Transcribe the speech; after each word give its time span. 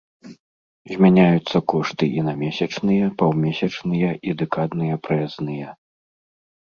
Змяняюцца 0.93 1.57
кошты 1.73 2.05
і 2.17 2.23
на 2.31 2.33
месячныя, 2.41 3.11
паўмесячныя 3.21 4.09
і 4.31 4.35
дэкадныя 4.43 4.95
праязныя. 5.09 5.67